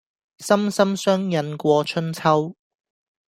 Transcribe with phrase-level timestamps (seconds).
[0.39, 2.55] 心心相印過春秋